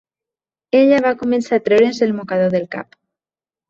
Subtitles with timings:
[0.79, 3.03] Ella va començar a treure's el mocador del cap